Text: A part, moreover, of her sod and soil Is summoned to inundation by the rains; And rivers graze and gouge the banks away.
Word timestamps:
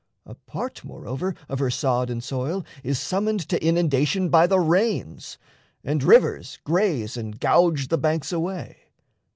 A 0.25 0.33
part, 0.33 0.83
moreover, 0.83 1.35
of 1.47 1.59
her 1.59 1.69
sod 1.69 2.09
and 2.09 2.23
soil 2.23 2.65
Is 2.83 2.97
summoned 2.97 3.47
to 3.49 3.63
inundation 3.63 4.29
by 4.29 4.47
the 4.47 4.59
rains; 4.59 5.37
And 5.83 6.03
rivers 6.03 6.57
graze 6.63 7.17
and 7.17 7.39
gouge 7.39 7.89
the 7.89 7.99
banks 7.99 8.31
away. 8.33 8.77